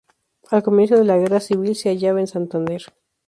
[0.49, 2.81] Al comienzo de la Guerra Civil se hallaba en Santander.